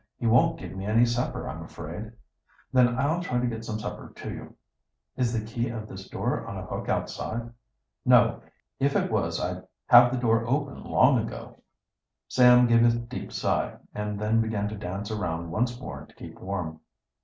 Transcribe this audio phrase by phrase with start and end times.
[0.17, 2.11] He won't give me any supper, I'm afraid."
[2.73, 4.55] "Then I'll try to get some supper to you."
[5.15, 7.53] "Is the key of this door on a hook outside?"
[8.03, 8.41] "No.
[8.79, 11.61] If it was I'd have the door open long ago."
[12.27, 16.39] Sam gave a deep sigh, and then began to dance around once more to keep
[16.39, 16.79] warm.